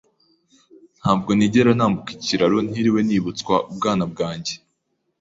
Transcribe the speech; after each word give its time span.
Ntabwo 0.99 1.29
nigera 1.37 1.71
nambuka 1.77 2.09
iki 2.13 2.25
kiraro 2.27 2.57
ntiriwe 2.67 2.99
nibutswa 3.07 3.55
ubwana 3.71 4.03
bwanjye. 4.11 4.53